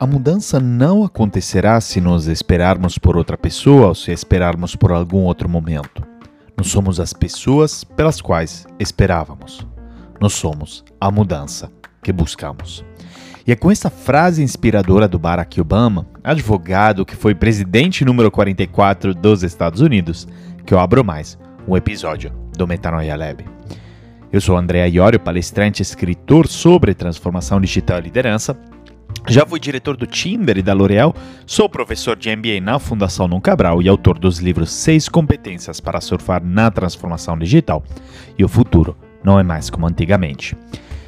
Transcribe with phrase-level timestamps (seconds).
[0.00, 5.24] A mudança não acontecerá se nos esperarmos por outra pessoa ou se esperarmos por algum
[5.24, 6.02] outro momento.
[6.56, 9.60] Nós somos as pessoas pelas quais esperávamos.
[10.18, 11.70] Nós somos a mudança
[12.02, 12.82] que buscamos.
[13.46, 19.14] E é com essa frase inspiradora do Barack Obama, advogado que foi presidente número 44
[19.14, 20.26] dos Estados Unidos,
[20.64, 21.38] que eu abro mais
[21.68, 23.44] um episódio do Metanoia Lab.
[24.32, 28.56] Eu sou André Iorio, palestrante e escritor sobre transformação digital e liderança,
[29.28, 31.14] já fui diretor do Tinder e da L'Oréal,
[31.46, 36.00] sou professor de MBA na Fundação Num Cabral e autor dos livros Seis Competências para
[36.00, 37.82] Surfar na Transformação Digital.
[38.38, 40.56] E o futuro não é mais como antigamente.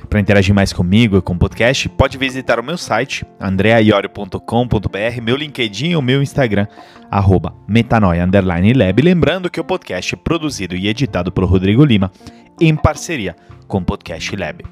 [0.08, 5.36] Para interagir mais comigo e com o podcast, pode visitar o meu site, andreaiorio.com.br, meu
[5.36, 6.66] LinkedIn e o meu Instagram,
[7.10, 9.02] arroba metanoia_lab.
[9.02, 12.12] Lembrando que o podcast é produzido e editado por Rodrigo Lima,
[12.60, 13.34] em parceria
[13.66, 14.62] com o Podcast Lab.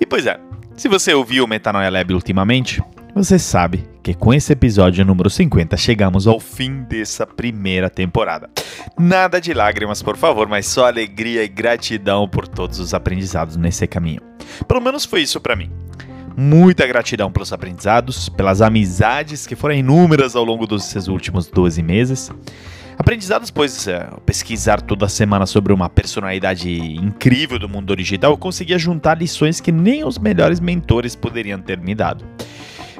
[0.00, 0.38] E pois é,
[0.76, 2.82] se você ouviu o Metanoia Lab ultimamente,
[3.14, 8.50] você sabe que com esse episódio número 50 chegamos ao fim dessa primeira temporada.
[8.98, 13.86] Nada de lágrimas, por favor, mas só alegria e gratidão por todos os aprendizados nesse
[13.86, 14.20] caminho.
[14.66, 15.70] Pelo menos foi isso para mim.
[16.36, 22.30] Muita gratidão pelos aprendizados, pelas amizades que foram inúmeras ao longo desses últimos 12 meses
[22.96, 28.78] Aprendizados, pois é, pesquisar toda semana sobre uma personalidade incrível do mundo digital, eu conseguia
[28.78, 32.24] juntar lições que nem os melhores mentores poderiam ter me dado.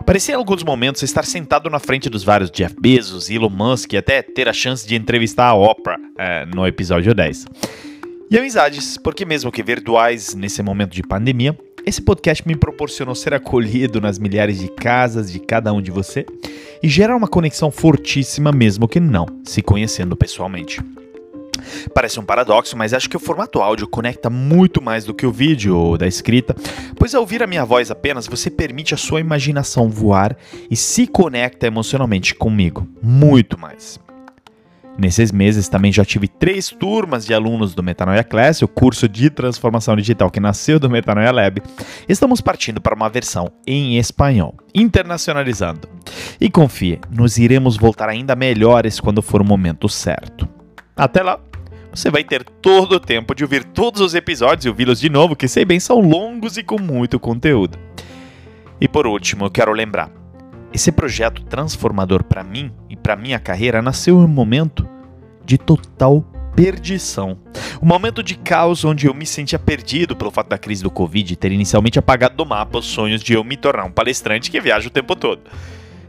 [0.05, 3.97] Parecia em alguns momentos estar sentado na frente dos vários Jeff Bezos, Elon Musk e
[3.97, 7.47] até ter a chance de entrevistar a Oprah é, no episódio 10.
[8.31, 13.35] E amizades, porque mesmo que virtuais nesse momento de pandemia, esse podcast me proporcionou ser
[13.35, 16.25] acolhido nas milhares de casas de cada um de você
[16.83, 20.81] e gera uma conexão fortíssima mesmo que não se conhecendo pessoalmente.
[21.95, 25.33] Parece um paradoxo, mas acho que o formato áudio conecta muito mais do que o
[25.33, 26.55] vídeo ou da escrita,
[26.97, 30.37] pois ao ouvir a minha voz apenas você permite a sua imaginação voar
[30.71, 33.99] e se conecta emocionalmente comigo, muito mais.
[34.97, 39.29] Nesses meses também já tive três turmas de alunos do Metanoia Class, o curso de
[39.29, 41.61] transformação digital que nasceu do Metanoia Lab.
[42.09, 45.89] Estamos partindo para uma versão em espanhol, internacionalizando.
[46.41, 50.49] E confie, nos iremos voltar ainda melhores quando for o momento certo.
[50.97, 51.41] Até lá!
[51.93, 55.37] Você vai ter todo o tempo de ouvir todos os episódios e ouvi-los de novo,
[55.37, 57.79] que sei bem são longos e com muito conteúdo.
[58.81, 60.11] E por último, eu quero lembrar
[60.75, 64.89] esse projeto transformador para mim e para minha carreira nasceu em um momento
[65.45, 66.23] de total
[66.57, 67.39] perdição.
[67.81, 71.37] Um momento de caos onde eu me sentia perdido pelo fato da crise do Covid
[71.37, 74.89] ter inicialmente apagado do mapa os sonhos de eu me tornar um palestrante que viaja
[74.89, 75.43] o tempo todo.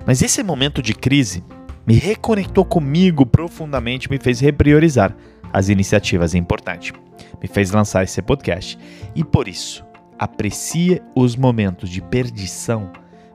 [0.04, 1.44] Mas esse momento de crise
[1.86, 5.16] me reconectou comigo profundamente, me fez repriorizar
[5.54, 6.92] as iniciativas importantes,
[7.40, 8.80] me fez lançar esse podcast.
[9.16, 9.86] E por isso,
[10.18, 12.92] aprecie os momentos de perdição,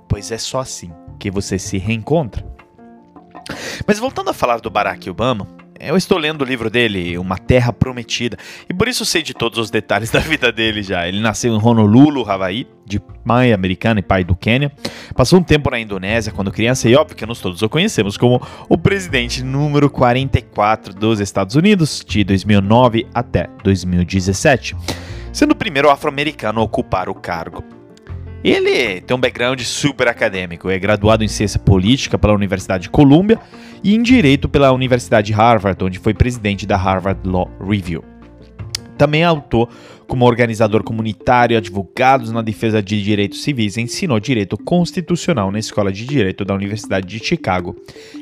[0.08, 2.44] pois é só assim que você se reencontra.
[3.86, 5.46] Mas voltando a falar do Barack Obama,
[5.78, 8.36] eu estou lendo o livro dele, Uma Terra Prometida,
[8.68, 11.08] e por isso sei de todos os detalhes da vida dele já.
[11.08, 14.70] Ele nasceu em Honolulu, Havaí, de mãe americana e pai do Quênia.
[15.14, 18.42] Passou um tempo na Indonésia quando criança e óbvio que nós todos o conhecemos como
[18.68, 24.76] o presidente número 44 dos Estados Unidos, de 2009 até 2017,
[25.32, 27.79] sendo o primeiro afro-americano a ocupar o cargo.
[28.42, 33.38] Ele tem um background super acadêmico, é graduado em ciência política pela Universidade de Columbia
[33.84, 38.02] e em direito pela Universidade de Harvard, onde foi presidente da Harvard Law Review.
[38.96, 39.68] Também atuou
[40.06, 46.04] como organizador comunitário, advogado na defesa de direitos civis ensinou direito constitucional na Escola de
[46.04, 47.76] Direito da Universidade de Chicago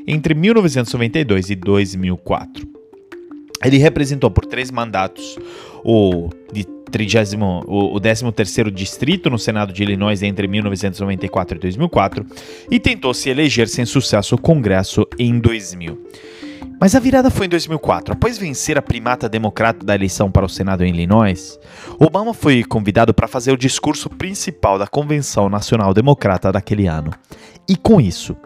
[0.06, 2.69] entre 1992 e 2004.
[3.65, 5.37] Ele representou por três mandatos
[5.83, 12.26] o de 30, o, o 13º distrito no Senado de Illinois entre 1994 e 2004
[12.71, 15.99] e tentou se eleger sem sucesso o Congresso em 2000.
[16.81, 18.15] Mas a virada foi em 2004.
[18.15, 21.59] Após vencer a primata democrata da eleição para o Senado em Illinois,
[21.99, 27.11] Obama foi convidado para fazer o discurso principal da Convenção Nacional Democrata daquele ano.
[27.69, 28.37] E com isso,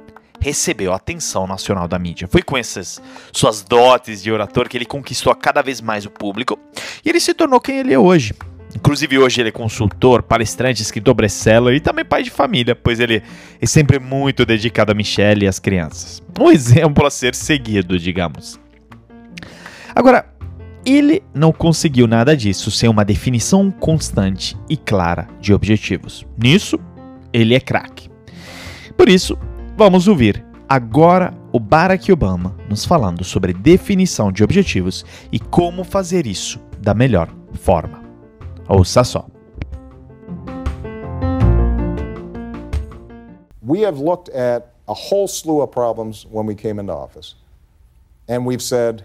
[0.43, 2.27] recebeu a atenção nacional da mídia.
[2.29, 3.01] Foi com essas
[3.33, 6.59] suas dotes de orator que ele conquistou cada vez mais o público
[7.05, 8.35] e ele se tornou quem ele é hoje.
[8.75, 13.23] Inclusive hoje ele é consultor, palestrante, escritor best-seller e também pai de família, pois ele
[13.61, 16.21] é sempre muito dedicado a Michelle e às crianças.
[16.41, 18.59] Um exemplo a ser seguido, digamos.
[19.95, 20.27] Agora,
[20.85, 26.27] ele não conseguiu nada disso sem uma definição constante e clara de objetivos.
[26.37, 26.81] Nisso,
[27.33, 28.11] ele é craque.
[28.97, 29.39] Por isso,
[29.85, 36.25] Vamos ouvir agora o Barack Obama nos falando sobre definição de objetivos e como fazer
[36.25, 38.01] isso da melhor forma.
[38.69, 39.27] Ouça só.
[43.61, 47.35] we have looked at a whole slew of problems when we came into office.
[48.29, 49.03] And we've said,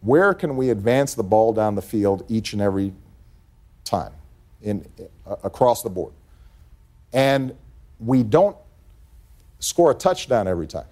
[0.00, 2.92] where can we advance the ball down the field each and every
[3.84, 4.10] time
[4.62, 4.84] in,
[5.44, 6.12] across the board?
[7.12, 7.54] And
[8.00, 8.56] we don't
[9.60, 10.86] score a touchdown every time,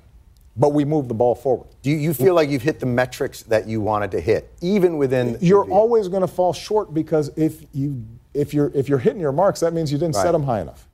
[0.56, 1.67] but we move the ball forward.
[1.82, 5.37] Do you, feel like you've hit the metrics that you wanted to hit, even within?
[5.41, 8.05] You're always going to fall short because if you
[8.35, 10.23] if you're if you're hitting your marks, that means you didn't Right.
[10.23, 10.87] set them high enough.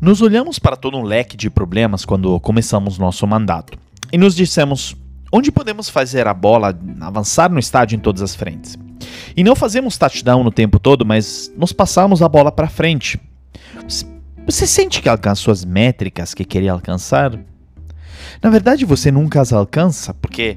[0.00, 3.78] Nos olhamos para todo um leque de problemas quando começamos nosso mandato
[4.12, 4.94] e nos dissemos
[5.32, 8.76] onde podemos fazer a bola avançar no estádio em todas as frentes.
[9.36, 13.18] E não fazemos touchdown no tempo todo, mas nos passamos a bola para frente.
[13.88, 14.06] Você-
[14.66, 17.38] sente que alcançou as métricas que queria alcançar?
[18.42, 20.56] Na verdade, você nunca as alcança, porque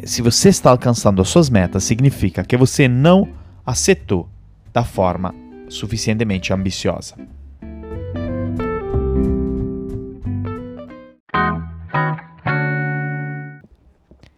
[0.00, 3.28] eh, se você está alcançando as suas metas, significa que você não
[3.64, 4.28] acertou
[4.72, 5.34] da forma
[5.68, 7.14] suficientemente ambiciosa.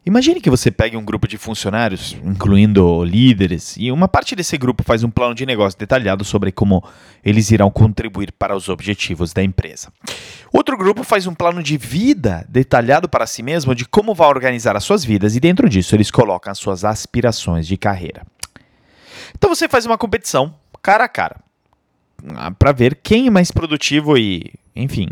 [0.06, 4.82] Imagine que você pegue um grupo de funcionários, incluindo líderes, e uma parte desse grupo
[4.82, 6.84] faz um plano de negócio detalhado sobre como
[7.24, 9.90] eles irão contribuir para os objetivos da empresa.
[10.52, 14.76] Outro grupo faz um plano de vida detalhado para si mesmo de como vai organizar
[14.76, 18.26] as suas vidas, e dentro disso eles colocam as suas aspirações de carreira.
[19.34, 21.36] Então você faz uma competição cara a cara
[22.58, 25.08] para ver quem é mais produtivo e, enfim,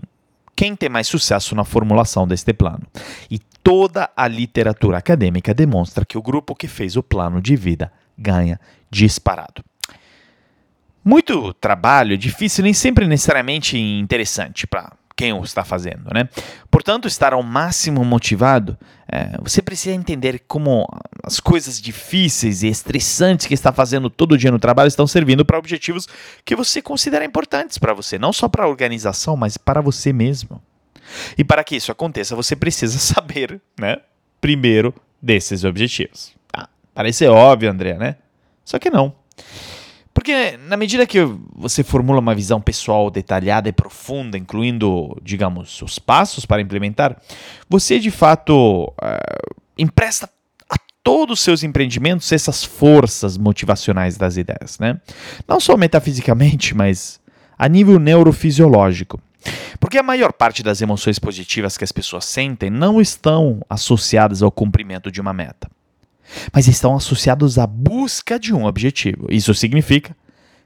[0.55, 2.83] quem tem mais sucesso na formulação deste plano.
[3.31, 7.93] E toda a literatura acadêmica demonstra que o grupo que fez o plano de vida
[8.17, 8.61] ganha
[8.91, 9.65] disparado.
[11.05, 16.29] Muito trabalho, difícil, nem sempre necessariamente interessante para quem o está fazendo, né?
[16.71, 18.77] Portanto, estar ao máximo motivado,
[19.11, 20.87] é, você precisa entender como
[21.23, 25.59] as coisas difíceis e estressantes que está fazendo todo dia no trabalho estão servindo para
[25.59, 26.09] objetivos
[26.45, 30.61] que você considera importantes para você, não só para a organização, mas para você mesmo.
[31.37, 33.99] E para que isso aconteça, você precisa saber, né,
[34.41, 36.35] primeiro desses objetivos.
[36.53, 38.17] Ah, parece óbvio, André, né?
[38.65, 39.15] Só que não.
[40.15, 41.19] Porque na medida que
[41.55, 47.17] você formula uma visão pessoal detalhada e profunda, incluindo, digamos, os passos para implementar,
[47.69, 49.39] você de fato eh,
[49.79, 50.29] empresta
[50.69, 55.01] a todos os seus empreendimentos essas forças motivacionais das ideias, né?
[55.49, 57.21] Não só metafisicamente, mas
[57.59, 59.21] a nível neurofisiológico.
[59.81, 64.53] Porque a maior parte das emoções positivas que as pessoas sentem não estão associadas ao
[64.53, 65.69] cumprimento de uma meta
[66.53, 69.27] mas estão associados à busca de um objetivo.
[69.31, 70.17] Isso significa,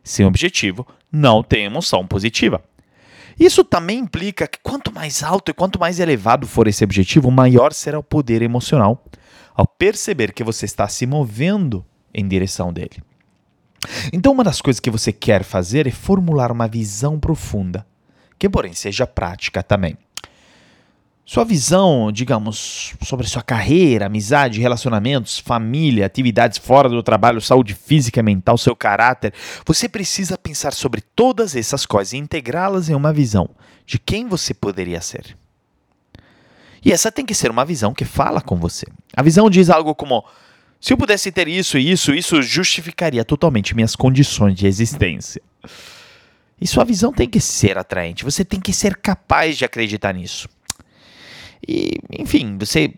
[0.03, 2.63] sem objetivo, não tem emoção positiva.
[3.39, 7.73] Isso também implica que quanto mais alto e quanto mais elevado for esse objetivo, maior
[7.73, 9.05] será o poder emocional
[9.55, 13.03] ao perceber que você está se movendo em direção dele.
[14.13, 17.87] Então, uma das coisas que você quer fazer é formular uma visão profunda,
[18.39, 19.97] que porém seja prática também.
[21.29, 28.21] Sua visão, digamos, sobre sua carreira, amizade, relacionamentos, família, atividades fora do trabalho, saúde física
[28.21, 29.35] e mental, seu caráter,
[29.67, 33.51] você precisa pensar sobre todas essas coisas e integrá-las em uma visão
[33.85, 35.37] de quem você poderia ser.
[36.85, 38.87] E essa tem que ser uma visão que fala com você.
[39.17, 40.25] A visão diz algo como:
[40.81, 45.43] se eu pudesse ter isso e isso, isso justificaria totalmente minhas condições de existência.
[46.61, 50.49] E sua visão tem que ser atraente, você tem que ser capaz de acreditar nisso.
[51.67, 52.95] E, enfim, você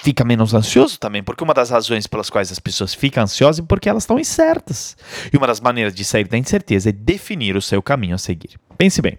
[0.00, 3.66] fica menos ansioso também, porque uma das razões pelas quais as pessoas ficam ansiosas é
[3.66, 4.96] porque elas estão incertas.
[5.32, 8.58] E uma das maneiras de sair da incerteza é definir o seu caminho a seguir.
[8.76, 9.18] Pense bem.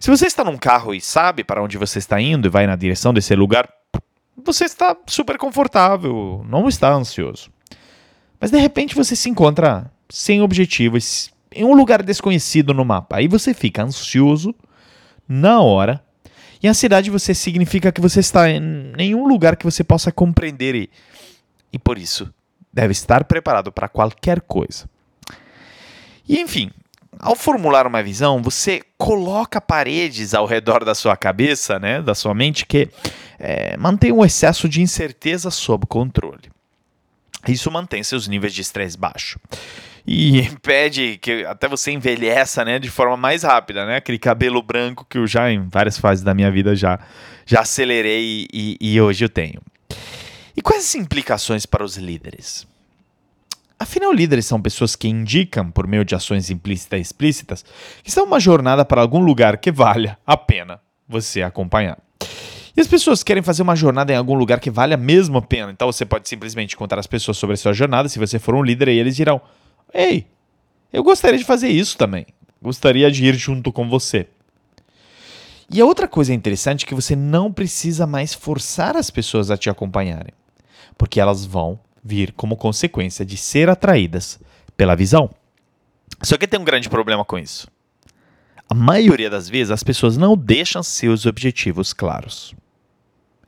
[0.00, 2.76] Se você está num carro e sabe para onde você está indo e vai na
[2.76, 3.68] direção desse lugar,
[4.36, 7.50] você está super confortável, não está ansioso.
[8.40, 13.16] Mas de repente você se encontra sem objetivos, em um lugar desconhecido no mapa.
[13.16, 14.54] Aí você fica ansioso
[15.28, 16.02] na hora
[16.62, 20.90] e ansiedade você significa que você está em nenhum lugar que você possa compreender e,
[21.72, 22.32] e por isso
[22.72, 24.88] deve estar preparado para qualquer coisa.
[26.28, 26.70] E enfim,
[27.18, 32.34] ao formular uma visão, você coloca paredes ao redor da sua cabeça, né, da sua
[32.34, 32.88] mente, que
[33.38, 36.50] é, mantém o excesso de incerteza sob controle.
[37.48, 39.38] Isso mantém seus níveis de estresse baixo
[40.06, 43.96] e impede que até você envelheça, né, de forma mais rápida, né?
[43.96, 46.98] Aquele cabelo branco que eu já em várias fases da minha vida já
[47.44, 49.60] já acelerei e, e hoje eu tenho.
[50.56, 52.66] E quais as implicações para os líderes?
[53.78, 57.64] Afinal, líderes são pessoas que indicam, por meio de ações implícitas e explícitas,
[58.02, 61.98] que estão uma jornada para algum lugar que valha a pena você acompanhar.
[62.76, 65.70] E as pessoas querem fazer uma jornada em algum lugar que vale a mesma pena.
[65.70, 68.08] Então você pode simplesmente contar às pessoas sobre a sua jornada.
[68.08, 69.40] Se você for um líder, e eles dirão:
[69.92, 70.26] Ei,
[70.92, 72.26] eu gostaria de fazer isso também.
[72.60, 74.26] gostaria de ir junto com você.
[75.70, 79.56] E a outra coisa interessante é que você não precisa mais forçar as pessoas a
[79.56, 80.32] te acompanharem,
[80.98, 84.38] porque elas vão vir como consequência de ser atraídas
[84.76, 85.30] pela visão.
[86.22, 87.68] Só que tem um grande problema com isso.
[88.68, 92.54] A maioria das vezes as pessoas não deixam seus objetivos claros.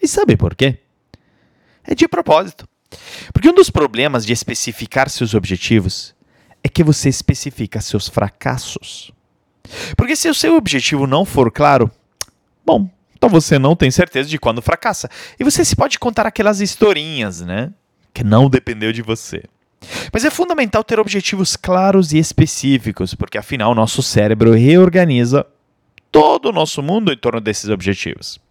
[0.04, 0.80] E sabe por quê?
[1.82, 2.68] É de propósito.
[3.32, 6.14] Porque um dos problemas de especificar seus objetivos
[6.62, 9.10] é que você especifica seus fracassos.
[9.96, 11.90] Porque se o seu objetivo não for claro,
[12.66, 15.08] bom, então você não tem certeza de quando fracassa.
[15.40, 17.72] E você se pode contar aquelas historinhas, né?
[18.12, 19.44] Que não dependeu de você.
[20.12, 25.46] Mas é fundamental ter objetivos claros e específicos, porque afinal nosso cérebro reorganiza
[26.12, 28.43] todo o nosso mundo em torno desses objetivos.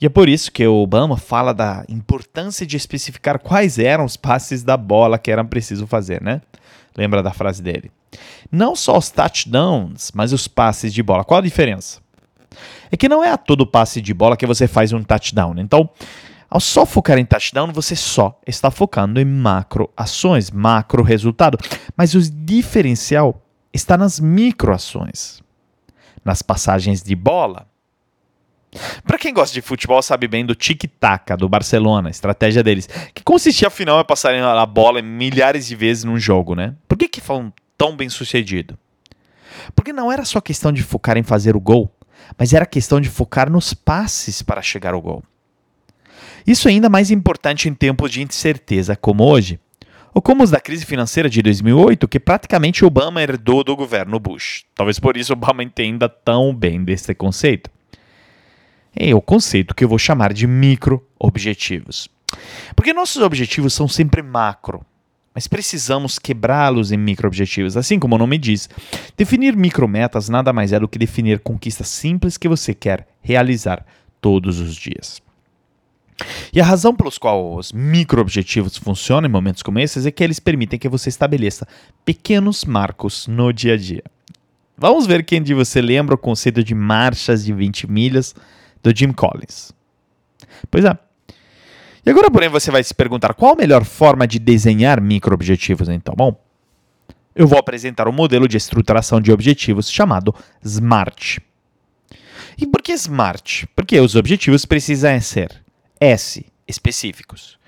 [0.00, 4.16] E é por isso que o Obama fala da importância de especificar quais eram os
[4.16, 6.40] passes da bola que eram preciso fazer, né?
[6.96, 7.90] Lembra da frase dele?
[8.50, 11.24] Não só os touchdowns, mas os passes de bola.
[11.24, 12.00] Qual a diferença?
[12.90, 15.54] É que não é a todo passe de bola que você faz um touchdown.
[15.58, 15.90] Então,
[16.48, 21.58] ao só focar em touchdown, você só está focando em macro ações, macro resultado.
[21.96, 25.42] Mas o diferencial está nas micro ações,
[26.24, 27.66] nas passagens de bola.
[29.06, 33.22] Para quem gosta de futebol, sabe bem do tic-tac do Barcelona, a estratégia deles, que
[33.22, 36.74] consistia afinal em passarem a bola milhares de vezes num jogo, né?
[36.86, 38.78] Por que que foram tão bem sucedido?
[39.74, 41.90] Porque não era só questão de focar em fazer o gol,
[42.36, 45.22] mas era questão de focar nos passes para chegar ao gol.
[46.46, 49.60] Isso é ainda mais importante em tempos de incerteza como hoje,
[50.14, 54.64] ou como os da crise financeira de 2008, que praticamente Obama herdou do governo Bush.
[54.74, 57.70] Talvez por isso Obama entenda tão bem desse conceito.
[59.00, 62.08] É o conceito que eu vou chamar de micro-objetivos.
[62.74, 64.84] Porque nossos objetivos são sempre macro,
[65.32, 67.76] mas precisamos quebrá-los em micro-objetivos.
[67.76, 68.68] Assim como o nome diz,
[69.16, 73.86] definir micrometas nada mais é do que definir conquistas simples que você quer realizar
[74.20, 75.22] todos os dias.
[76.52, 80.40] E a razão pelos qual os micro-objetivos funcionam em momentos como esses é que eles
[80.40, 81.68] permitem que você estabeleça
[82.04, 84.02] pequenos marcos no dia a dia.
[84.76, 88.34] Vamos ver quem de você lembra o conceito de marchas de 20 milhas
[88.82, 89.72] do Jim Collins.
[90.70, 90.96] Pois é.
[92.04, 96.14] E agora, porém, você vai se perguntar qual a melhor forma de desenhar micro-objetivos, então?
[96.16, 96.40] Bom,
[97.34, 101.38] eu vou apresentar um modelo de estruturação de objetivos chamado SMART.
[102.56, 103.66] E por que SMART?
[103.76, 105.62] Porque os objetivos precisam ser
[106.00, 106.44] S.
[106.66, 107.58] Específicos.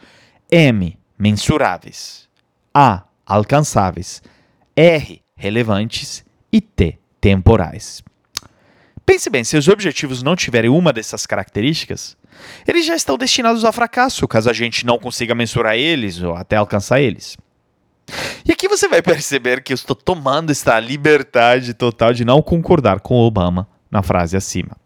[0.50, 0.98] M.
[1.16, 2.28] Mensuráveis.
[2.74, 3.04] A.
[3.24, 4.22] Alcançáveis.
[4.74, 5.22] R.
[5.36, 6.24] Relevantes.
[6.52, 6.98] E T.
[7.20, 8.02] Temporais.
[9.10, 12.16] Pense bem, se os objetivos não tiverem uma dessas características,
[12.64, 16.54] eles já estão destinados ao fracasso, caso a gente não consiga mensurar eles ou até
[16.54, 17.36] alcançar eles.
[18.46, 23.00] E aqui você vai perceber que eu estou tomando esta liberdade total de não concordar
[23.00, 24.76] com Obama na frase acima.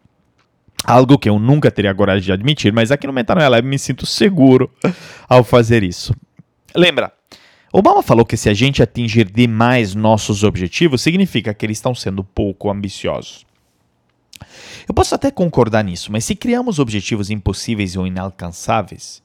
[0.83, 4.07] Algo que eu nunca teria coragem de admitir, mas aqui no Metanoia Lab me sinto
[4.07, 4.71] seguro
[5.29, 6.15] ao fazer isso.
[6.75, 7.13] Lembra,
[7.71, 12.23] Obama falou que se a gente atingir demais nossos objetivos, significa que eles estão sendo
[12.23, 13.45] pouco ambiciosos.
[14.87, 19.21] Eu posso até concordar nisso, mas se criamos objetivos impossíveis ou inalcançáveis,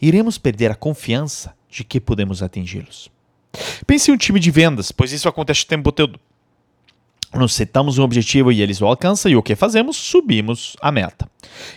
[0.00, 3.10] iremos perder a confiança de que podemos atingi-los.
[3.86, 6.18] Pense em um time de vendas, pois isso acontece o tempo todo
[7.34, 9.96] nos setamos um objetivo e eles o alcançam, e o que fazemos?
[9.96, 11.28] Subimos a meta.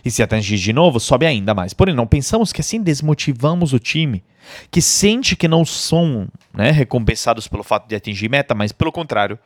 [0.04, 1.74] E se atingir de novo, sobe ainda mais.
[1.74, 4.24] Porém, não pensamos que assim desmotivamos o time,
[4.72, 9.38] que sente que não são né, recompensados pelo fato de atingir meta, mas pelo contrário,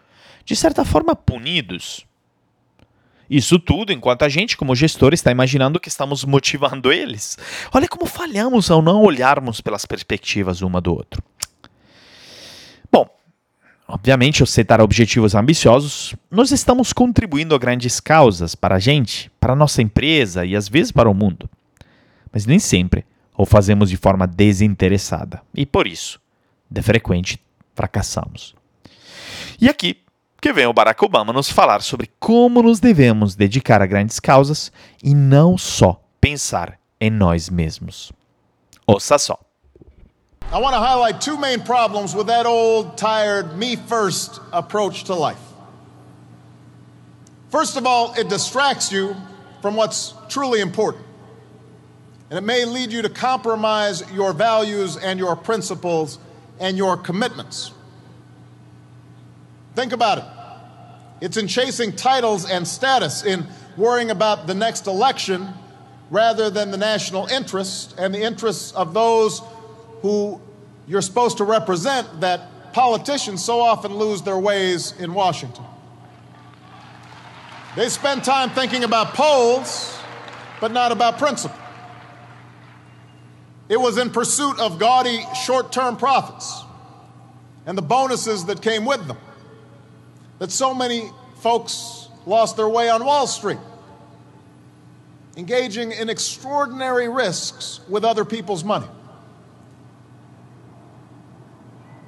[0.46, 2.06] de certa forma punidos.
[3.30, 7.38] Isso tudo enquanto a gente, como gestor, está imaginando que estamos motivando eles.
[7.74, 11.24] Olha como falhamos ao não olharmos pelas perspectivas uma do outro.
[13.94, 19.53] Obviamente, ao setar objetivos ambiciosos, nós estamos contribuindo a grandes causas para a gente, para
[19.53, 21.50] a nossa empresa e às vezes para o mundo.
[22.32, 23.06] Mas nem sempre
[23.38, 26.20] o fazemos de forma desinteressada e por isso,
[26.72, 27.39] de frequente,
[27.75, 28.56] fracassamos.
[29.62, 29.98] E aqui
[30.44, 34.74] que vem o Barack Obama nos falar sobre como nos devemos dedicar a grandes causas
[35.02, 38.12] e não só pensar em nós mesmos.
[38.86, 39.40] Ouça só.
[40.52, 45.16] I want to highlight two main problems with that old, tired, me first approach to
[45.16, 45.40] life.
[47.50, 49.16] First of all, it distracts you
[49.62, 51.06] from what's truly important.
[52.30, 56.20] And it may lead you to compromise your values and your principles
[56.60, 57.73] and your commitments.
[59.75, 60.25] Think about it.
[61.22, 65.50] It's in chasing titles and status, in worrying about the next election
[66.10, 69.42] rather than the national interest and the interests of those
[70.01, 70.39] who
[70.86, 75.63] you're supposed to represent that politicians so often lose their ways in Washington.
[77.75, 79.98] They spend time thinking about polls,
[80.60, 81.58] but not about principle.
[83.70, 86.63] It was in pursuit of gaudy short term profits
[87.65, 89.18] and the bonuses that came with them
[90.40, 93.60] that so many folks lost their way on Wall Street,
[95.36, 98.88] engaging in extraordinary risks with other people's money.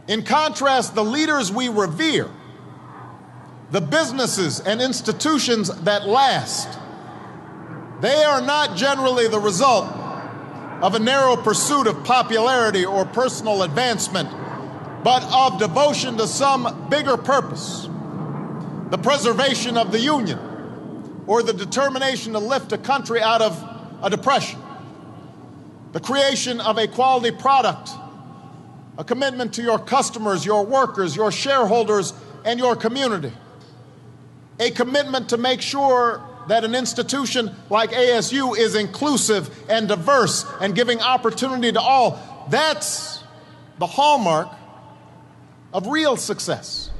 [0.07, 2.29] In contrast, the leaders we revere,
[3.71, 6.79] the businesses and institutions that last,
[8.01, 9.85] they are not generally the result
[10.81, 14.29] of a narrow pursuit of popularity or personal advancement,
[15.03, 17.89] but of devotion to some bigger purpose
[18.89, 23.63] the preservation of the Union or the determination to lift a country out of
[24.03, 24.59] a depression,
[25.91, 27.89] the creation of a quality product,
[28.97, 32.13] a commitment to your customers, your workers, your shareholders,
[32.45, 33.33] and your community,
[34.59, 40.75] a commitment to make sure that an institution like ASU is inclusive and diverse and
[40.75, 42.47] giving opportunity to all.
[42.49, 43.23] That's
[43.79, 44.49] the hallmark
[45.73, 46.91] of real success.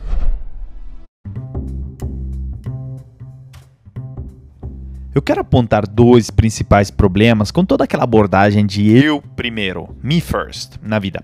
[5.16, 10.74] Eu quero apontar dois principais problemas com toda aquela abordagem de eu primeiro, me first,
[10.84, 11.24] na vida.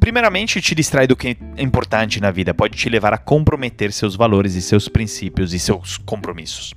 [0.00, 4.16] Primeiramente, te distrai do que é importante na vida, pode te levar a comprometer seus
[4.16, 6.74] valores e seus princípios e seus compromissos.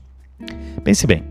[0.84, 1.24] Pense bem,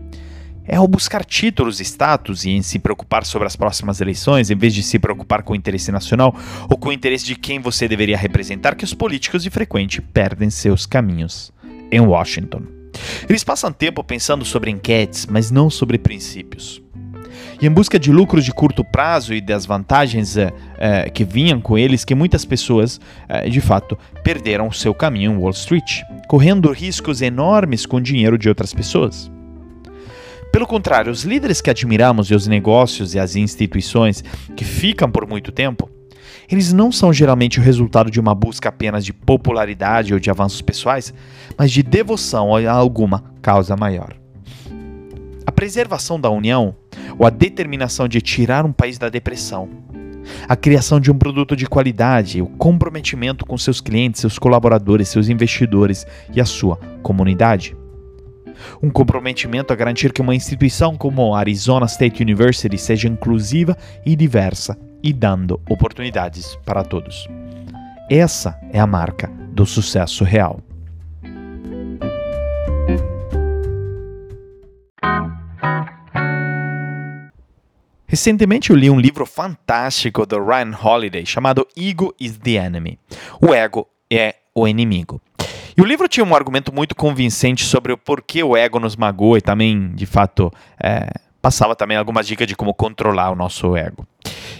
[0.65, 4.73] é ao buscar títulos status e em se preocupar sobre as próximas eleições, em vez
[4.73, 6.35] de se preocupar com o interesse nacional
[6.69, 10.49] ou com o interesse de quem você deveria representar, que os políticos de frequente perdem
[10.49, 11.53] seus caminhos
[11.89, 12.80] em Washington.
[13.27, 16.81] Eles passam tempo pensando sobre enquetes, mas não sobre princípios.
[17.61, 21.61] E em busca de lucros de curto prazo e das vantagens é, é, que vinham
[21.61, 26.01] com eles, que muitas pessoas, é, de fato, perderam o seu caminho em Wall Street,
[26.27, 29.31] correndo riscos enormes com o dinheiro de outras pessoas.
[30.51, 34.23] Pelo contrário, os líderes que admiramos e os negócios e as instituições
[34.55, 35.89] que ficam por muito tempo
[36.51, 40.61] eles não são geralmente o resultado de uma busca apenas de popularidade ou de avanços
[40.61, 41.13] pessoais,
[41.57, 44.13] mas de devoção a alguma causa maior.
[45.45, 46.75] A preservação da união,
[47.17, 49.69] ou a determinação de tirar um país da depressão,
[50.47, 55.29] a criação de um produto de qualidade, o comprometimento com seus clientes, seus colaboradores, seus
[55.29, 57.75] investidores e a sua comunidade.
[58.83, 64.15] Um comprometimento a garantir que uma instituição como a Arizona State University seja inclusiva e
[64.15, 67.27] diversa e dando oportunidades para todos.
[68.09, 70.59] Essa é a marca do sucesso real.
[78.11, 82.99] Recentemente eu li um livro fantástico do Ryan Holiday chamado Ego is the Enemy.
[83.41, 85.21] O ego é o inimigo.
[85.77, 89.37] E o livro tinha um argumento muito convincente sobre o porquê o ego nos magoa
[89.37, 90.51] e também, de fato,
[90.83, 91.09] é,
[91.41, 94.05] passava também algumas dicas de como controlar o nosso ego.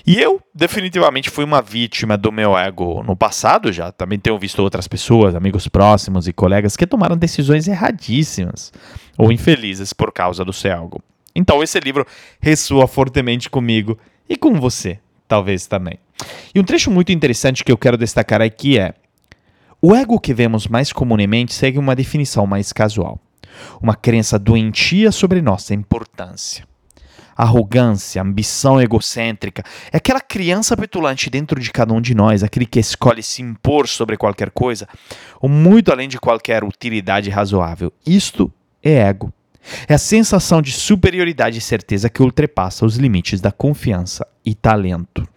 [0.05, 3.91] E eu, definitivamente, fui uma vítima do meu ego no passado já.
[3.91, 8.73] Também tenho visto outras pessoas, amigos próximos e colegas que tomaram decisões erradíssimas
[9.17, 11.01] ou infelizes por causa do seu ego.
[11.35, 12.05] Então, esse livro
[12.41, 15.99] ressoa fortemente comigo e com você, talvez também.
[16.53, 18.93] E um trecho muito interessante que eu quero destacar aqui é:
[19.81, 23.19] o ego que vemos mais comumente segue uma definição mais casual,
[23.79, 26.70] uma crença doentia sobre nossa importância
[27.41, 29.63] arrogância, ambição egocêntrica.
[29.91, 33.87] É aquela criança petulante dentro de cada um de nós, aquele que escolhe se impor
[33.87, 34.87] sobre qualquer coisa,
[35.39, 37.91] ou muito além de qualquer utilidade razoável.
[38.05, 39.33] Isto é ego.
[39.87, 45.27] É a sensação de superioridade e certeza que ultrapassa os limites da confiança e talento.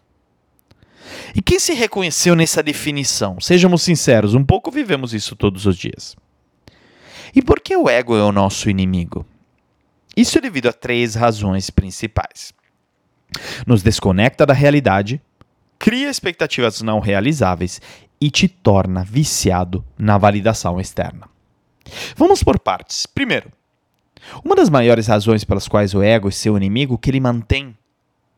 [1.34, 3.40] E quem se reconheceu nessa definição?
[3.40, 6.16] Sejamos sinceros, um pouco vivemos isso todos os dias.
[7.34, 9.26] E por que o ego é o nosso inimigo?
[10.16, 12.52] Isso é devido a três razões principais.
[13.66, 15.20] Nos desconecta da realidade,
[15.78, 17.80] cria expectativas não realizáveis
[18.20, 21.28] e te torna viciado na validação externa.
[22.16, 23.06] Vamos por partes.
[23.06, 23.50] Primeiro,
[24.44, 27.76] uma das maiores razões pelas quais o ego é seu inimigo que ele mantém,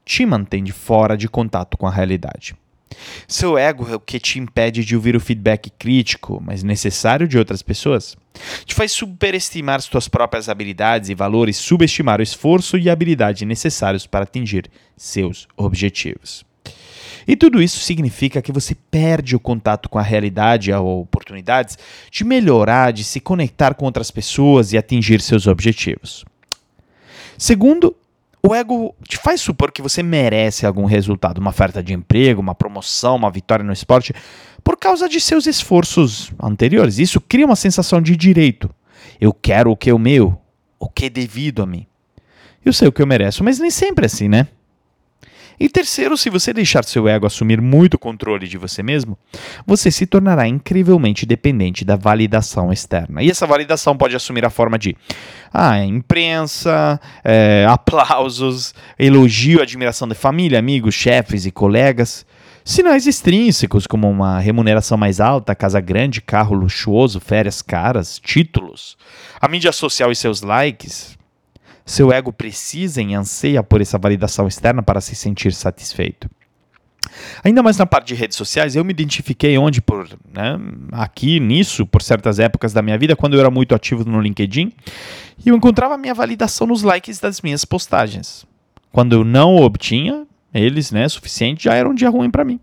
[0.04, 2.56] te mantém de fora de contato com a realidade.
[3.28, 7.38] Seu ego é o que te impede de ouvir o feedback crítico, mas necessário de
[7.38, 8.16] outras pessoas.
[8.64, 14.24] Te faz superestimar suas próprias habilidades e valores, subestimar o esforço e habilidade necessários para
[14.24, 16.44] atingir seus objetivos.
[17.26, 21.76] E tudo isso significa que você perde o contato com a realidade ou oportunidades
[22.10, 26.24] de melhorar, de se conectar com outras pessoas e atingir seus objetivos.
[27.36, 27.96] Segundo,
[28.46, 32.54] o ego te faz supor que você merece algum resultado, uma oferta de emprego, uma
[32.54, 34.14] promoção, uma vitória no esporte,
[34.66, 36.98] por causa de seus esforços anteriores.
[36.98, 38.68] Isso cria uma sensação de direito.
[39.20, 40.36] Eu quero o que é o meu,
[40.76, 41.86] o que é devido a mim.
[42.64, 44.48] Eu sei o que eu mereço, mas nem sempre é assim, né?
[45.58, 49.16] E terceiro, se você deixar seu ego assumir muito controle de você mesmo,
[49.64, 53.22] você se tornará incrivelmente dependente da validação externa.
[53.22, 54.96] E essa validação pode assumir a forma de
[55.54, 62.26] ah, imprensa, é, aplausos, elogio, admiração de família, amigos, chefes e colegas.
[62.68, 68.98] Sinais extrínsecos, como uma remuneração mais alta, casa grande, carro luxuoso, férias caras, títulos,
[69.40, 71.16] a mídia social e seus likes,
[71.84, 76.28] seu ego precisa e anseia por essa validação externa para se sentir satisfeito.
[77.44, 80.58] Ainda mais na parte de redes sociais, eu me identifiquei onde por né,
[80.90, 84.72] aqui nisso por certas épocas da minha vida, quando eu era muito ativo no LinkedIn,
[85.44, 88.44] e eu encontrava minha validação nos likes das minhas postagens.
[88.90, 90.26] Quando eu não obtinha
[90.58, 92.60] eles, né, suficiente, já era um dia ruim para mim.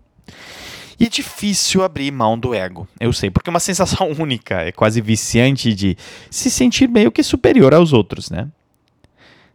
[0.98, 4.72] E é difícil abrir mão do ego, eu sei, porque é uma sensação única, é
[4.72, 5.96] quase viciante de
[6.30, 8.48] se sentir meio que superior aos outros, né?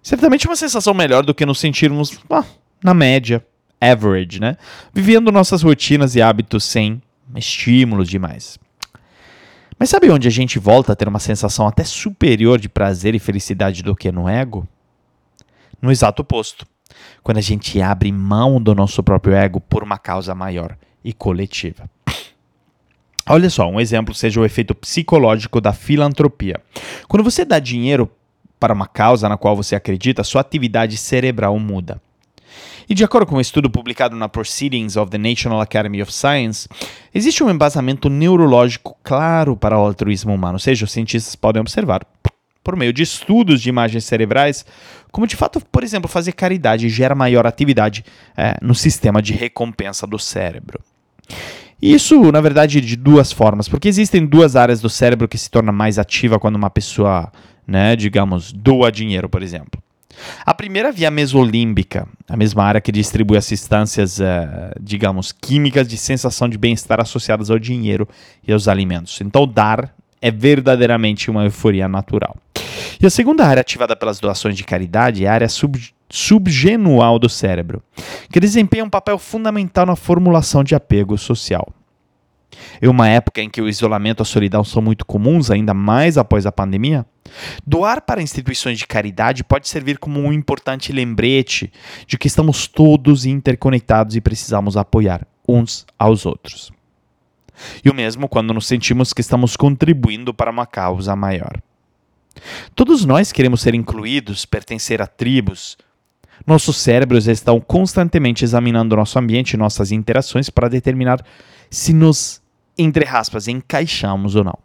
[0.01, 2.45] Certamente uma sensação melhor do que nos sentirmos ah,
[2.83, 3.45] na média,
[3.79, 4.57] average, né?
[4.93, 7.01] Vivendo nossas rotinas e hábitos sem
[7.35, 8.57] estímulos demais.
[9.77, 13.19] Mas sabe onde a gente volta a ter uma sensação até superior de prazer e
[13.19, 14.67] felicidade do que no ego?
[15.81, 16.65] No exato oposto.
[17.29, 21.87] Quando a gente abre mão do nosso próprio ego por uma causa maior e coletiva.
[23.27, 26.59] Olha só, um exemplo seja o efeito psicológico da filantropia.
[27.07, 28.09] Quando você dá dinheiro
[28.59, 32.01] para uma causa na qual você acredita, sua atividade cerebral muda.
[32.89, 36.67] E de acordo com um estudo publicado na Proceedings of the National Academy of Science,
[37.13, 42.01] existe um embasamento neurológico claro para o altruísmo humano, ou seja, os cientistas podem observar,
[42.69, 44.63] por meio de estudos de imagens cerebrais,
[45.11, 48.05] como de fato, por exemplo, fazer caridade gera maior atividade
[48.37, 50.79] é, no sistema de recompensa do cérebro.
[51.81, 55.71] Isso, na verdade, de duas formas, porque existem duas áreas do cérebro que se torna
[55.71, 57.31] mais ativa quando uma pessoa
[57.65, 59.81] né, digamos, doa dinheiro, por exemplo.
[60.45, 64.23] A primeira via mesolímbica, a mesma área que distribui as substâncias, uh,
[64.79, 68.07] digamos, químicas de sensação de bem-estar associadas ao dinheiro
[68.47, 69.19] e aos alimentos.
[69.21, 72.35] Então, dar é verdadeiramente uma euforia natural.
[73.01, 77.29] E a segunda área ativada pelas doações de caridade é a área sub subgenual do
[77.29, 77.83] cérebro,
[78.31, 81.71] que desempenha um papel fundamental na formulação de apego social.
[82.81, 86.17] Em uma época em que o isolamento e a solidão são muito comuns, ainda mais
[86.17, 87.05] após a pandemia,
[87.65, 91.71] doar para instituições de caridade pode servir como um importante lembrete
[92.07, 96.71] de que estamos todos interconectados e precisamos apoiar uns aos outros.
[97.85, 101.61] E o mesmo quando nos sentimos que estamos contribuindo para uma causa maior.
[102.75, 105.77] Todos nós queremos ser incluídos, pertencer a tribos.
[106.47, 111.23] Nossos cérebros estão constantemente examinando nosso ambiente e nossas interações para determinar
[111.69, 112.41] se nos
[112.79, 114.57] entre aspas, encaixamos ou não.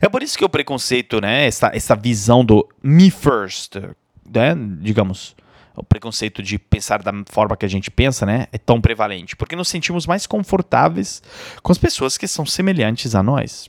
[0.00, 3.76] É por isso que o preconceito, né, essa, essa visão do me first,
[4.24, 5.36] né, digamos,
[5.74, 9.54] o preconceito de pensar da forma que a gente pensa, né, é tão prevalente, porque
[9.54, 11.22] nos sentimos mais confortáveis
[11.62, 13.68] com as pessoas que são semelhantes a nós.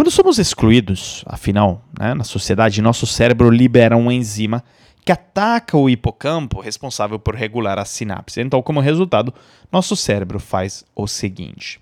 [0.00, 4.64] Quando somos excluídos, afinal, né, na sociedade, nosso cérebro libera uma enzima
[5.04, 8.40] que ataca o hipocampo responsável por regular a sinapse.
[8.40, 9.34] Então, como resultado,
[9.70, 11.78] nosso cérebro faz o seguinte: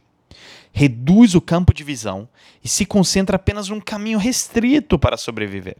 [0.72, 2.28] reduz o campo de visão
[2.62, 5.76] e se concentra apenas num caminho restrito para sobreviver.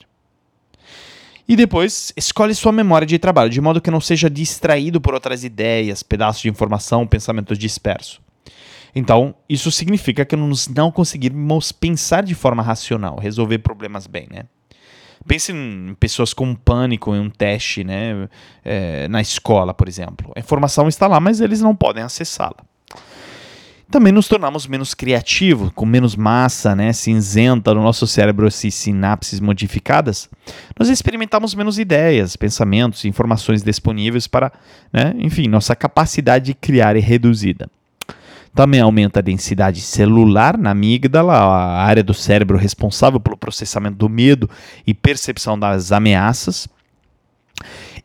[1.48, 5.42] E depois escolhe sua memória de trabalho, de modo que não seja distraído por outras
[5.42, 8.27] ideias, pedaços de informação, pensamentos dispersos.
[8.98, 14.44] Então, isso significa que nós não conseguimos pensar de forma racional, resolver problemas bem, né?
[15.26, 18.28] Pense em pessoas com pânico em um teste, né?
[18.64, 20.32] É, na escola, por exemplo.
[20.34, 22.64] A informação está lá, mas eles não podem acessá-la
[23.90, 29.40] também nos tornamos menos criativos, com menos massa né, cinzenta no nosso cérebro, essas sinapses
[29.40, 30.28] modificadas,
[30.78, 34.52] nós experimentamos menos ideias, pensamentos, informações disponíveis para,
[34.92, 37.70] né, enfim, nossa capacidade de criar é reduzida.
[38.58, 44.08] Também aumenta a densidade celular na amígdala, a área do cérebro responsável pelo processamento do
[44.08, 44.50] medo
[44.84, 46.68] e percepção das ameaças.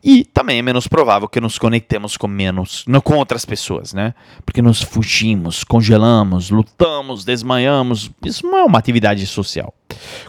[0.00, 4.14] E também é menos provável que nos conectemos com menos, com outras pessoas, né?
[4.46, 8.12] Porque nos fugimos, congelamos, lutamos, desmanhamos.
[8.24, 9.74] Isso não é uma atividade social.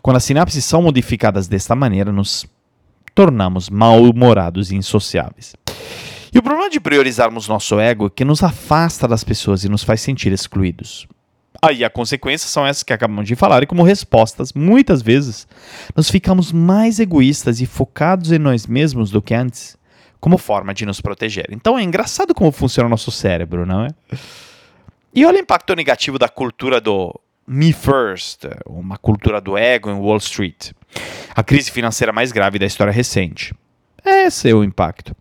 [0.01, 2.47] Quando as sinapses são modificadas desta maneira, nos
[3.13, 5.53] tornamos mal-humorados e insociáveis.
[6.35, 9.85] E o problema de priorizarmos nosso ego é que nos afasta das pessoas e nos
[9.85, 11.07] faz sentir excluídos.
[11.61, 15.47] Aí a consequência são essas que acabamos de falar, e como respostas, muitas vezes,
[15.95, 19.77] nós ficamos mais egoístas e focados em nós mesmos do que antes,
[20.19, 21.47] como forma de nos proteger.
[21.51, 23.87] Então é engraçado como funciona o nosso cérebro, não é?
[25.13, 27.17] E olha o impacto negativo da cultura do
[27.47, 30.71] Me First, uma cultura do ego em Wall Street.
[31.33, 33.53] A crise financeira mais grave da história recente.
[34.05, 35.15] Esse é o impacto.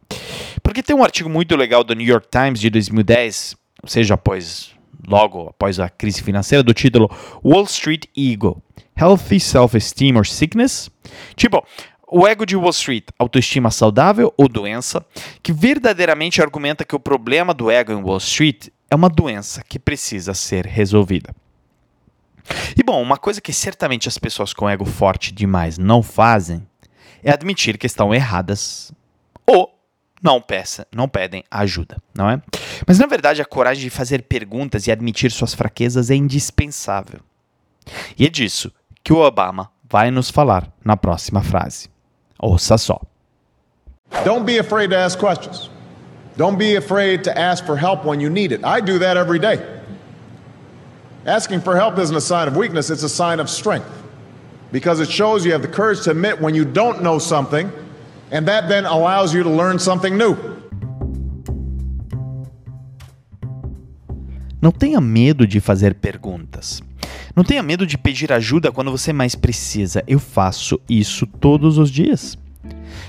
[0.63, 4.75] Porque tem um artigo muito legal do New York Times de 2010, ou seja, após
[5.09, 7.11] logo após a crise financeira, do título
[7.45, 8.63] Wall Street Ego:
[8.99, 10.91] Healthy Self-Esteem or Sickness?
[11.37, 11.65] Tipo,
[12.09, 15.05] o ego de Wall Street, autoestima saudável ou doença,
[15.43, 19.79] que verdadeiramente argumenta que o problema do ego em Wall Street é uma doença que
[19.79, 21.35] precisa ser resolvida.
[22.77, 26.67] E bom, uma coisa que certamente as pessoas com ego forte demais não fazem
[27.25, 28.93] é admitir que estão erradas
[29.47, 29.75] ou
[30.23, 32.41] não peça, não pedem ajuda, não é?
[32.87, 37.21] Mas na verdade a coragem de fazer perguntas e admitir suas fraquezas é indispensável.
[38.17, 38.71] E é disso
[39.03, 41.89] que o Obama vai nos falar na próxima frase.
[42.39, 43.01] Ouça só.
[44.25, 45.71] Don't be afraid to ask questions.
[46.37, 48.65] Don't be afraid to ask for help when you need it.
[48.65, 49.61] I do that every day.
[51.27, 54.04] Asking for help isn't a sign of weakness, it's a sign of strength.
[54.75, 57.71] Because it shows you have the courage to admit when you don't know something,
[58.33, 60.37] and that then allows you to learn something new.
[64.61, 66.83] Não tenha medo de fazer perguntas.
[67.37, 70.03] Não tenha medo de pedir ajuda quando você mais precisa.
[70.09, 72.37] Eu faço isso todos os dias.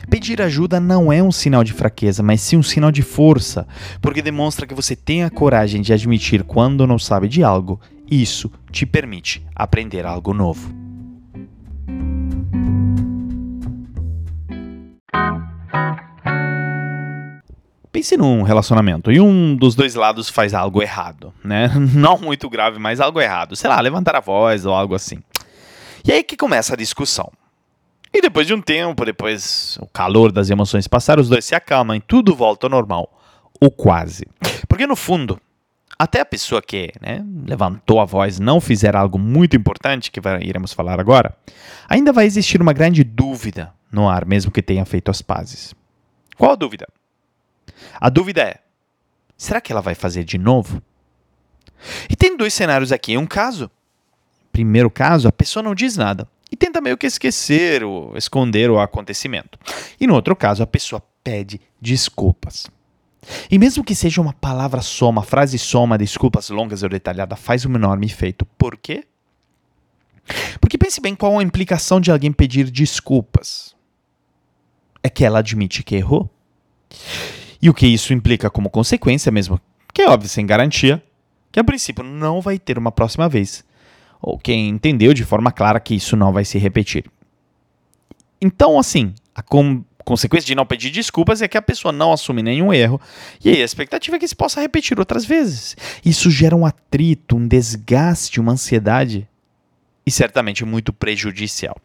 [0.07, 3.67] Pedir ajuda não é um sinal de fraqueza, mas sim um sinal de força,
[3.99, 8.51] porque demonstra que você tem a coragem de admitir quando não sabe de algo, isso
[8.71, 10.84] te permite aprender algo novo.
[17.91, 21.71] Pense num relacionamento e um dos dois lados faz algo errado, né?
[21.95, 23.55] Não muito grave, mas algo errado.
[23.55, 25.19] Sei lá, levantar a voz ou algo assim.
[26.05, 27.31] E aí que começa a discussão.
[28.13, 31.95] E depois de um tempo, depois o calor das emoções passar, os dois se acalmam
[31.95, 33.09] e tudo volta ao normal.
[33.59, 34.27] Ou quase.
[34.67, 35.39] Porque no fundo,
[35.97, 40.41] até a pessoa que né, levantou a voz não fizer algo muito importante, que vai,
[40.43, 41.35] iremos falar agora,
[41.87, 45.73] ainda vai existir uma grande dúvida no ar, mesmo que tenha feito as pazes.
[46.37, 46.87] Qual a dúvida?
[47.99, 48.59] A dúvida é:
[49.37, 50.81] será que ela vai fazer de novo?
[52.09, 53.17] E tem dois cenários aqui.
[53.17, 53.71] Um caso,
[54.51, 58.79] primeiro caso, a pessoa não diz nada e tenta meio que esquecer ou esconder o
[58.79, 59.57] acontecimento.
[59.99, 62.67] E no outro caso, a pessoa pede desculpas.
[63.49, 67.35] E mesmo que seja uma palavra só, uma frase só, uma desculpas longas ou detalhada,
[67.35, 68.45] faz um enorme efeito.
[68.57, 69.03] Por quê?
[70.59, 73.75] Porque pense bem qual a implicação de alguém pedir desculpas.
[75.03, 76.29] É que ela admite que errou.
[77.61, 79.59] E o que isso implica como consequência mesmo,
[79.93, 81.03] que é óbvio, sem garantia,
[81.51, 83.63] que a princípio não vai ter uma próxima vez
[84.25, 87.05] ou quem entendeu de forma clara que isso não vai se repetir.
[88.41, 92.43] Então, assim, a com consequência de não pedir desculpas é que a pessoa não assume
[92.43, 93.01] nenhum erro,
[93.43, 95.75] e aí a expectativa é que se possa repetir outras vezes.
[96.05, 99.27] Isso gera um atrito, um desgaste, uma ansiedade,
[100.05, 101.75] e certamente muito prejudicial.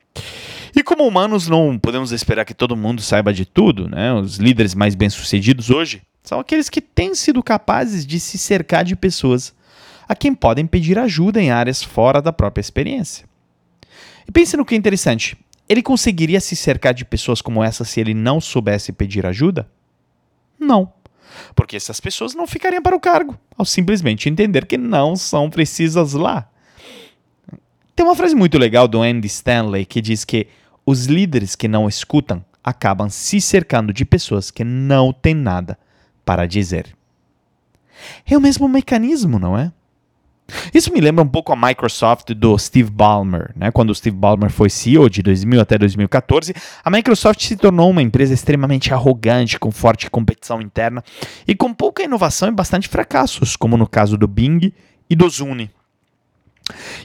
[0.77, 4.13] E como humanos, não podemos esperar que todo mundo saiba de tudo, né?
[4.13, 8.95] Os líderes mais bem-sucedidos hoje são aqueles que têm sido capazes de se cercar de
[8.95, 9.55] pessoas
[10.07, 13.25] a quem podem pedir ajuda em áreas fora da própria experiência.
[14.29, 15.37] E pense no que é interessante:
[15.71, 19.71] ele conseguiria se cercar de pessoas como essa se ele não soubesse pedir ajuda?
[20.59, 20.93] Não.
[21.55, 26.13] Porque essas pessoas não ficariam para o cargo, ao simplesmente entender que não são precisas
[26.13, 26.51] lá.
[27.95, 30.49] Tem uma frase muito legal do Andy Stanley que diz que
[30.85, 35.79] os líderes que não escutam acabam se cercando de pessoas que não têm nada
[36.25, 36.97] para dizer.
[38.27, 39.71] É o mesmo mecanismo, não é?
[40.73, 43.71] Isso me lembra um pouco a Microsoft do Steve Ballmer, né?
[43.71, 48.03] Quando o Steve Ballmer foi CEO de 2000 até 2014, a Microsoft se tornou uma
[48.03, 51.03] empresa extremamente arrogante, com forte competição interna
[51.47, 54.73] e com pouca inovação e bastante fracassos, como no caso do Bing
[55.09, 55.71] e do Zune.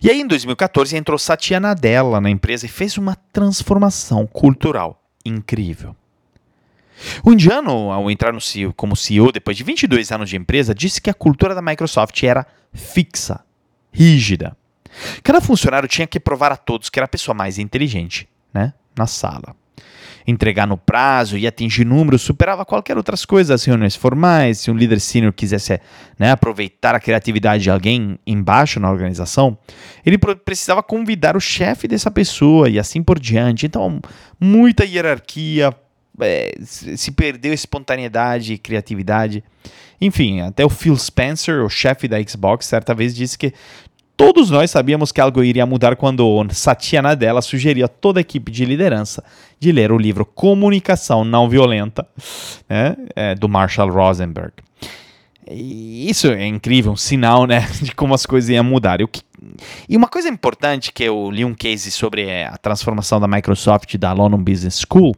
[0.02, 5.96] E aí, em 2014, entrou Satya Nadella na empresa e fez uma transformação cultural incrível.
[7.24, 11.02] O indiano, ao entrar no CEO, como CEO depois de 22 anos de empresa, disse
[11.02, 13.44] que a cultura da Microsoft era fixa,
[13.92, 14.56] rígida.
[15.24, 19.08] Cada funcionário tinha que provar a todos que era a pessoa mais inteligente né, na
[19.08, 19.56] sala.
[20.28, 24.60] Entregar no prazo e atingir números superava qualquer outras coisas, as reuniões formais.
[24.60, 25.80] Se um líder sênior quisesse
[26.18, 29.56] né, aproveitar a criatividade de alguém embaixo na organização,
[30.04, 33.68] ele precisava convidar o chefe dessa pessoa e assim por diante.
[33.68, 34.02] Então,
[34.40, 35.72] muita hierarquia,
[36.20, 39.44] é, se perdeu espontaneidade e criatividade.
[40.00, 43.54] Enfim, até o Phil Spencer, o chefe da Xbox, certa vez disse que
[44.18, 48.52] todos nós sabíamos que algo iria mudar quando Satya Nadella sugeriu a toda a equipe
[48.52, 49.24] de liderança
[49.60, 52.08] de ler o livro Comunicação Não Violenta,
[52.70, 54.54] né, é, do Marshall Rosenberg.
[55.48, 59.00] E isso é incrível, um sinal né, de como as coisas iam mudar.
[59.02, 59.08] E
[59.88, 63.96] e uma coisa importante que eu li um case sobre é, a transformação da Microsoft
[63.98, 65.16] da London Business School,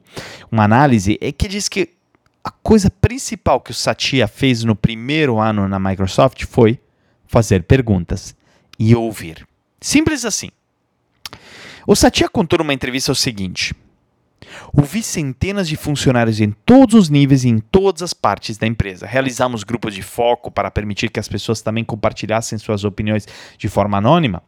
[0.51, 1.89] uma análise, é que diz que
[2.43, 6.79] a coisa principal que o Satya fez no primeiro ano na Microsoft foi
[7.25, 8.35] fazer perguntas
[8.79, 9.47] e ouvir.
[9.81, 10.49] Simples assim.
[11.85, 13.73] O Satya contou numa entrevista o seguinte:
[14.73, 19.05] Ouvi centenas de funcionários em todos os níveis e em todas as partes da empresa.
[19.05, 23.97] Realizamos grupos de foco para permitir que as pessoas também compartilhassem suas opiniões de forma
[23.97, 24.43] anônima.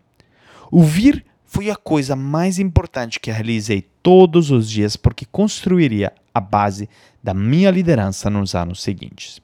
[0.72, 6.88] Ouvir foi a coisa mais importante que realizei todos os dias porque construiria a base
[7.24, 9.42] da minha liderança nos anos seguintes.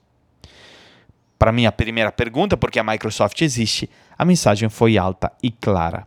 [1.38, 6.06] Para minha primeira pergunta, por que a Microsoft existe, a mensagem foi alta e clara.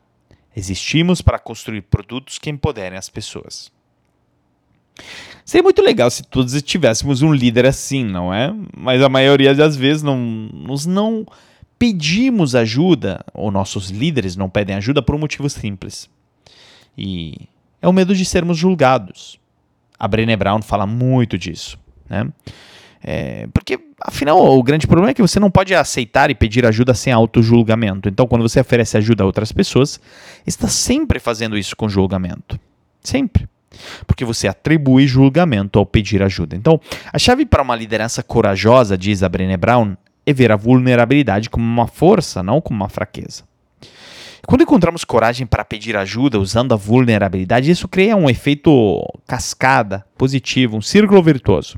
[0.56, 3.72] Existimos para construir produtos que empoderem as pessoas.
[5.50, 8.54] Seria muito legal se todos tivéssemos um líder assim, não é?
[8.78, 10.16] Mas a maioria das vezes não,
[10.54, 11.26] nós não
[11.80, 16.08] pedimos ajuda, ou nossos líderes não pedem ajuda por um motivo simples.
[16.96, 17.34] E
[17.82, 19.40] é o medo de sermos julgados.
[19.98, 22.28] A Brené Brown fala muito disso, né?
[23.02, 26.94] É, porque, afinal, o grande problema é que você não pode aceitar e pedir ajuda
[26.94, 28.08] sem auto-julgamento.
[28.08, 30.00] Então, quando você oferece ajuda a outras pessoas,
[30.46, 32.60] está sempre fazendo isso com julgamento.
[33.02, 33.48] Sempre
[34.08, 36.56] porque você atribui julgamento ao pedir ajuda.
[36.56, 36.80] Então,
[37.12, 41.66] a chave para uma liderança corajosa, diz a Brené Brown, é ver a vulnerabilidade como
[41.66, 43.44] uma força, não como uma fraqueza.
[44.46, 50.78] Quando encontramos coragem para pedir ajuda usando a vulnerabilidade, isso cria um efeito cascada positivo,
[50.78, 51.78] um círculo virtuoso.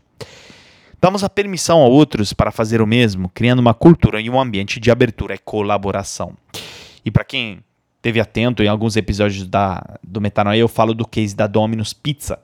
[1.01, 4.79] Damos a permissão a outros para fazer o mesmo, criando uma cultura e um ambiente
[4.79, 6.33] de abertura e colaboração.
[7.03, 7.63] E para quem
[8.01, 12.39] teve atento em alguns episódios da, do Metanoia, eu falo do case da Domino's Pizza,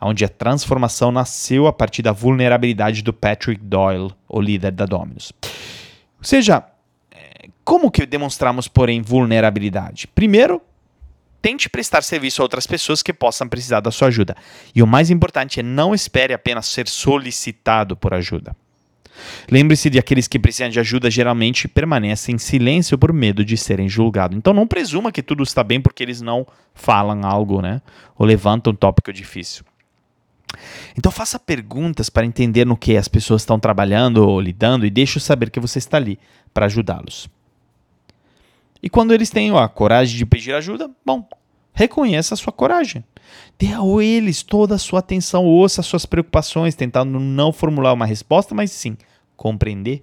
[0.00, 5.32] onde a transformação nasceu a partir da vulnerabilidade do Patrick Doyle, o líder da Domino's.
[6.18, 6.64] Ou seja,
[7.10, 10.06] é, como que demonstramos, porém, vulnerabilidade?
[10.08, 10.60] Primeiro,
[11.40, 14.36] tente prestar serviço a outras pessoas que possam precisar da sua ajuda.
[14.74, 18.54] E o mais importante é não espere apenas ser solicitado por ajuda.
[19.50, 23.88] Lembre-se de aqueles que precisam de ajuda geralmente permanecem em silêncio por medo de serem
[23.88, 24.36] julgados.
[24.36, 27.80] Então não presuma que tudo está bem porque eles não falam algo, né?
[28.16, 29.64] Ou levantam um tópico difícil.
[30.96, 35.20] Então faça perguntas para entender no que as pessoas estão trabalhando ou lidando e deixe
[35.20, 36.18] saber que você está ali
[36.52, 37.28] para ajudá-los.
[38.82, 41.28] E quando eles têm a coragem de pedir ajuda, bom,
[41.78, 43.04] reconheça a sua coragem.
[43.56, 48.04] Dê a eles toda a sua atenção, ouça as suas preocupações, tentando não formular uma
[48.04, 48.96] resposta, mas sim
[49.36, 50.02] compreender.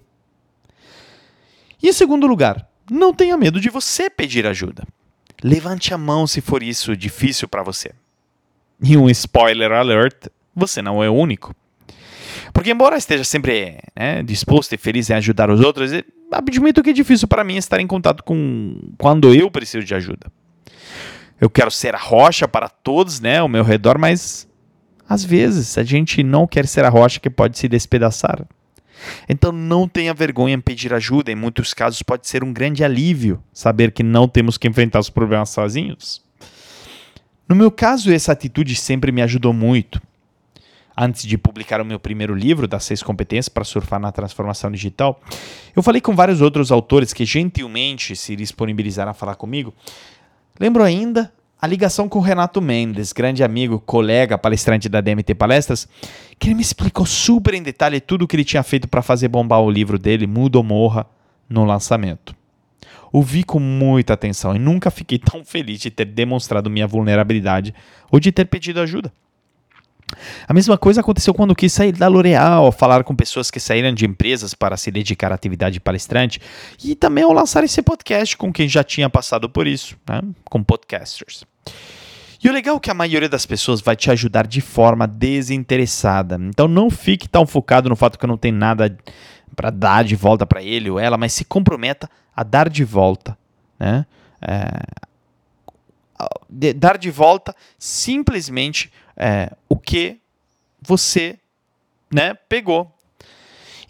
[1.84, 4.88] E em segundo lugar, não tenha medo de você pedir ajuda.
[5.44, 7.92] Levante a mão se for isso difícil para você.
[8.82, 11.54] E um spoiler alert: você não é o único.
[12.54, 15.92] Porque, embora esteja sempre né, disposto e feliz em ajudar os outros,
[16.32, 20.32] admito que é difícil para mim estar em contato com quando eu preciso de ajuda.
[21.40, 24.48] Eu quero ser a rocha para todos, né, ao meu redor, mas
[25.08, 28.46] às vezes a gente não quer ser a rocha que pode se despedaçar.
[29.28, 33.44] Então não tenha vergonha em pedir ajuda, em muitos casos pode ser um grande alívio
[33.54, 36.24] saber que não temos que enfrentar os problemas sozinhos.
[37.48, 40.02] No meu caso, essa atitude sempre me ajudou muito.
[40.98, 45.22] Antes de publicar o meu primeiro livro, das seis competências para surfar na transformação digital,
[45.76, 49.74] eu falei com vários outros autores que gentilmente se disponibilizaram a falar comigo.
[50.60, 55.88] Lembro ainda a ligação com o Renato Mendes, grande amigo, colega, palestrante da DMT Palestras,
[56.40, 59.28] que ele me explicou super em detalhe tudo o que ele tinha feito para fazer
[59.28, 61.06] bombar o livro dele, Muda ou Morra,
[61.50, 62.36] no lançamento.
[63.12, 67.74] Ouvi com muita atenção e nunca fiquei tão feliz de ter demonstrado minha vulnerabilidade
[68.12, 69.12] ou de ter pedido ajuda.
[70.48, 74.06] A mesma coisa aconteceu quando quis sair da L'Oréal, falar com pessoas que saíram de
[74.06, 76.42] empresas para se dedicar à atividade palestrante
[76.84, 80.22] e também ao lançar esse podcast com quem já tinha passado por isso, né?
[80.46, 81.44] com podcasters.
[82.44, 86.38] E o legal é que a maioria das pessoas vai te ajudar de forma desinteressada.
[86.40, 88.96] Então não fique tão focado no fato que não tem nada
[89.56, 93.38] para dar de volta para ele ou ela, mas se comprometa a dar de volta,
[93.80, 94.06] né?
[94.42, 94.68] É,
[96.76, 100.20] dar de volta simplesmente é, o que
[100.82, 101.38] você
[102.12, 102.92] né, pegou.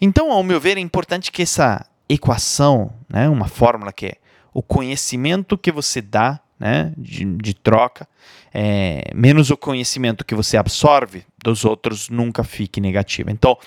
[0.00, 4.14] Então, ao meu ver, é importante que essa equação, né, uma fórmula que é
[4.52, 8.08] o conhecimento que você dá né, de, de troca,
[8.52, 13.30] é, menos o conhecimento que você absorve dos outros, nunca fique negativo.
[13.30, 13.58] Então,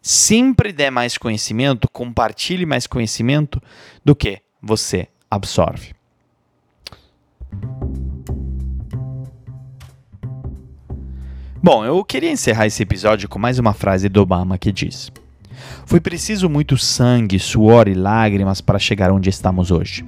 [0.00, 3.62] sempre dê mais conhecimento, compartilhe mais conhecimento
[4.04, 5.92] do que você absorve.
[11.62, 15.12] Bom, eu queria encerrar esse episódio com mais uma frase do Obama que diz:
[15.84, 20.02] Foi preciso muito sangue, suor e lágrimas para chegar onde estamos hoje.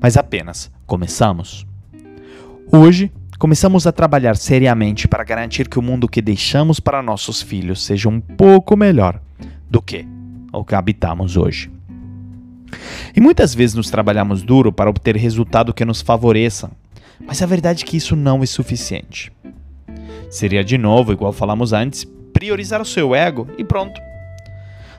[0.00, 1.64] Mas apenas começamos.
[2.72, 7.84] Hoje, começamos a trabalhar seriamente para garantir que o mundo que deixamos para nossos filhos
[7.84, 9.20] seja um pouco melhor
[9.70, 10.04] do que
[10.52, 11.70] o que habitamos hoje.
[13.14, 16.72] E muitas vezes nos trabalhamos duro para obter resultado que nos favoreçam,
[17.24, 19.30] mas a verdade é que isso não é suficiente.
[20.30, 24.00] Seria de novo, igual falamos antes, priorizar o seu ego e pronto.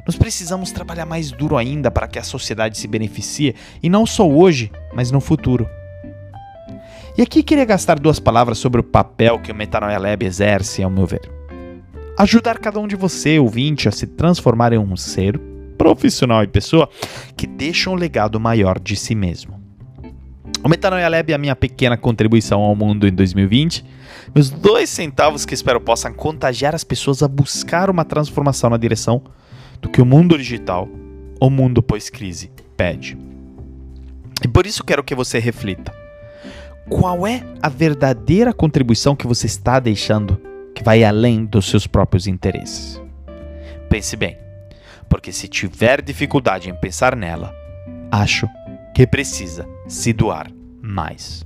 [0.05, 3.53] Nós precisamos trabalhar mais duro ainda para que a sociedade se beneficie,
[3.83, 5.67] e não só hoje, mas no futuro.
[7.17, 10.89] E aqui queria gastar duas palavras sobre o papel que o Metanoia Lab exerce, ao
[10.89, 11.29] meu ver.
[12.17, 15.39] Ajudar cada um de você, ouvinte, a se transformar em um ser
[15.77, 16.89] profissional e pessoa
[17.35, 19.56] que deixa um legado maior de si mesmo.
[20.63, 23.85] O Metanoia Lab é a minha pequena contribuição ao mundo em 2020,
[24.33, 29.21] meus dois centavos que espero possam contagiar as pessoas a buscar uma transformação na direção
[29.81, 30.89] do que o mundo digital,
[31.39, 33.17] o mundo pós-crise, pede.
[34.43, 35.93] E por isso quero que você reflita.
[36.89, 40.41] Qual é a verdadeira contribuição que você está deixando
[40.73, 43.01] que vai além dos seus próprios interesses?
[43.89, 44.37] Pense bem,
[45.09, 47.53] porque se tiver dificuldade em pensar nela,
[48.11, 48.47] acho
[48.97, 51.45] que precisa se doar mais.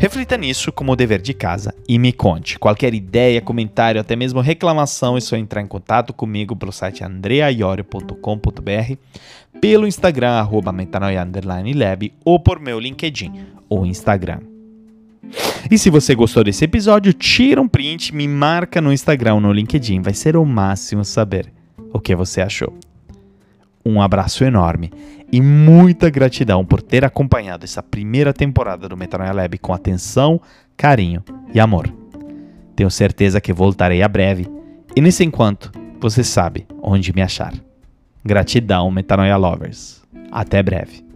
[0.00, 2.58] Reflita nisso como dever de casa e me conte.
[2.58, 8.96] Qualquer ideia, comentário, até mesmo reclamação, é só entrar em contato comigo pelo site andreaiorio.com.br,
[9.60, 13.32] pelo Instagram, arroba metanoia_lab, ou por meu LinkedIn
[13.68, 14.40] ou Instagram.
[15.70, 19.52] E se você gostou desse episódio, tira um print, me marca no Instagram ou no
[19.52, 21.52] LinkedIn, vai ser o máximo saber
[21.92, 22.76] o que você achou.
[23.88, 24.90] Um abraço enorme
[25.30, 30.40] e muita gratidão por ter acompanhado essa primeira temporada do Metanoia Lab com atenção,
[30.76, 31.22] carinho
[31.54, 31.88] e amor.
[32.74, 34.48] Tenho certeza que voltarei a breve
[34.96, 35.70] e nesse enquanto
[36.00, 37.54] você sabe onde me achar.
[38.24, 40.02] Gratidão, Metanoia Lovers.
[40.32, 41.06] Até breve.